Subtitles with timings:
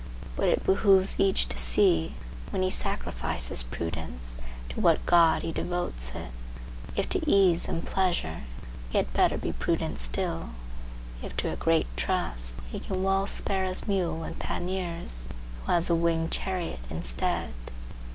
[0.35, 2.15] But it behooves each to see,
[2.49, 4.39] when he sacrifices prudence,
[4.69, 6.31] to what god he devotes it;
[6.95, 8.41] if to ease and pleasure,
[8.89, 10.49] he had better be prudent still;
[11.21, 15.27] if to a great trust, he can well spare his mule and panniers
[15.67, 17.53] who has a winged chariot instead.